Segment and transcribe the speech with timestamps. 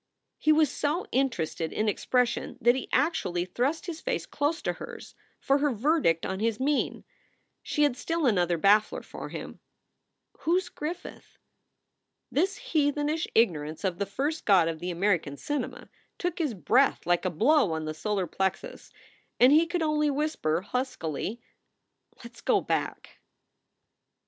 [0.39, 5.13] He was so interested in expression that he actually thrust his face close to hers
[5.39, 7.03] for her verdict on his mien.
[7.61, 9.59] She had still another baffler for him:
[10.39, 11.37] "Who s Griffith?"
[12.31, 15.87] This heathenish ignorance of the first god of the American cinema,
[16.17, 18.91] took his breath like a blow on the solar plexus
[19.39, 21.41] and he could only whisper, huskily:
[22.23, 23.19] "Let s go back."